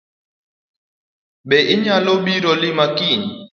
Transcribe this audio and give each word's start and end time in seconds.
Be 1.47 1.57
inyalobiro 1.73 2.51
lima 2.61 2.85
kiny? 2.97 3.25